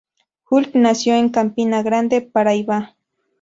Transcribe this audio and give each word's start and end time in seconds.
Hulk 0.49 0.73
nació 0.73 1.13
en 1.13 1.29
Campina 1.29 1.83
Grande, 1.83 2.21
Paraíba. 2.23 2.95